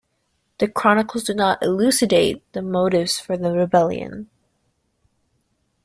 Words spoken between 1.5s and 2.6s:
elucidate